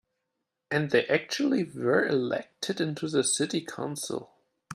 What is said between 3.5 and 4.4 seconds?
council.